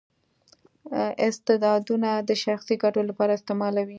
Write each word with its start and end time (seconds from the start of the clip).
استعدادونه 1.27 2.09
د 2.29 2.31
شخصي 2.43 2.75
ګټو 2.83 3.01
لپاره 3.09 3.31
استعمالوي. 3.35 3.89